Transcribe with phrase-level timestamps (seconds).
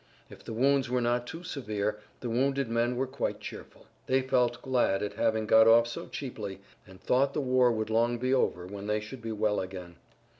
[0.31, 3.85] If the wounds were not too severe the wounded men were quite cheerful.
[4.07, 8.17] They felt glad at having got off so cheaply, and thought the war would long
[8.17, 9.97] be over when they should be well again.